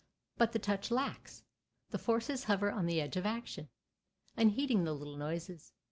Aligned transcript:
But 0.35 0.51
the 0.51 0.57
touch 0.57 0.89
lacks. 0.89 1.43
The 1.91 1.99
forces 1.99 2.45
hover 2.45 2.71
on 2.71 2.87
the 2.87 2.99
edge 2.99 3.17
of 3.17 3.25
action, 3.27 3.69
unheeding 4.35 4.83
the 4.83 4.93
little 4.95 5.15
noises. 5.15 5.73